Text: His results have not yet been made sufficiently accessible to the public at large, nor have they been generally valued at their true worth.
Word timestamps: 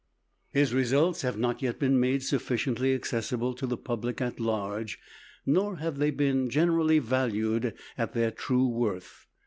His 0.49 0.73
results 0.73 1.21
have 1.21 1.37
not 1.37 1.61
yet 1.61 1.77
been 1.77 1.99
made 1.99 2.23
sufficiently 2.23 2.95
accessible 2.95 3.53
to 3.53 3.67
the 3.67 3.77
public 3.77 4.19
at 4.19 4.39
large, 4.39 4.97
nor 5.45 5.75
have 5.75 5.99
they 5.99 6.09
been 6.09 6.49
generally 6.49 6.97
valued 6.97 7.75
at 7.99 8.13
their 8.13 8.31
true 8.31 8.67
worth. 8.67 9.27